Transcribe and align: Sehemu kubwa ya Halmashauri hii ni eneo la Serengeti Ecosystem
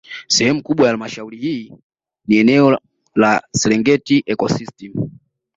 Sehemu 0.27 0.63
kubwa 0.63 0.85
ya 0.85 0.89
Halmashauri 0.91 1.37
hii 1.37 1.73
ni 2.27 2.37
eneo 2.37 2.79
la 3.15 3.43
Serengeti 3.53 4.23
Ecosystem 4.25 4.93